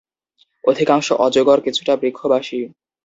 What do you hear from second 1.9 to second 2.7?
বৃক্ষবাসী।